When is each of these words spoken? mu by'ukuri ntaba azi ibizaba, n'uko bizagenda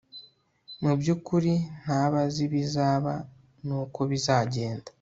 mu 0.81 0.91
by'ukuri 0.99 1.53
ntaba 1.81 2.17
azi 2.25 2.41
ibizaba, 2.47 3.13
n'uko 3.65 3.99
bizagenda 4.11 4.87